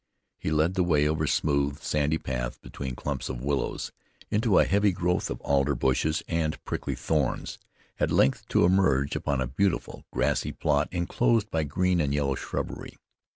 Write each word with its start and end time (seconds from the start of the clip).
He 0.39 0.49
led 0.49 0.73
the 0.73 0.83
way 0.83 1.07
over 1.07 1.27
smooth, 1.27 1.79
sandy 1.83 2.17
paths 2.17 2.57
between 2.57 2.95
clumps 2.95 3.29
of 3.29 3.43
willows, 3.43 3.91
into 4.31 4.57
a 4.57 4.65
heavy 4.65 4.91
growth 4.91 5.29
of 5.29 5.39
alder 5.41 5.75
bushes 5.75 6.23
and 6.27 6.57
prickly 6.65 6.95
thorns, 6.95 7.59
at 7.99 8.09
length 8.09 8.47
to 8.47 8.65
emerge 8.65 9.15
upon 9.15 9.41
a 9.41 9.47
beautiful 9.47 10.03
grassy 10.11 10.53
plot 10.53 10.87
enclosed 10.91 11.51
by 11.51 11.65
green 11.65 12.01
and 12.01 12.15
yellow 12.15 12.33
shrubbery. 12.33 12.97